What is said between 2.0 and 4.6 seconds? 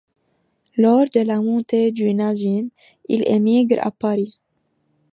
nazisme, il émigre à Paris.